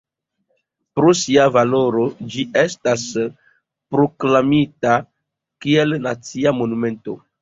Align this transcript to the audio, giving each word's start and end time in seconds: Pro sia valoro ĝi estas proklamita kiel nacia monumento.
Pro 0.99 1.11
sia 1.19 1.43
valoro 1.57 2.05
ĝi 2.35 2.45
estas 2.61 3.03
proklamita 3.97 4.95
kiel 5.67 5.97
nacia 6.09 6.55
monumento. 6.63 7.17